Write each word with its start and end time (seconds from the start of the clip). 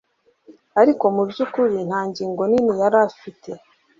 ariko 0.81 1.03
mubyukuri 1.15 1.77
nta 1.87 2.01
ngingo 2.09 2.41
nini 2.49 2.73
yari 2.81 2.97
ifite 3.09 3.51